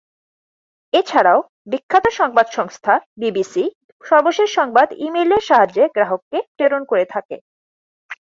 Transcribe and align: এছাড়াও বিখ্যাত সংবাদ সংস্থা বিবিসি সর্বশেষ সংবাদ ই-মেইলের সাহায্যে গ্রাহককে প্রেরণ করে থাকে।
এছাড়াও 0.93 1.39
বিখ্যাত 1.67 2.05
সংবাদ 2.19 2.47
সংস্থা 2.51 2.93
বিবিসি 3.21 3.63
সর্বশেষ 4.03 4.49
সংবাদ 4.55 4.87
ই-মেইলের 4.97 5.43
সাহায্যে 5.49 5.83
গ্রাহককে 5.95 6.39
প্রেরণ 6.55 6.81
করে 6.85 7.05
থাকে। 7.13 7.35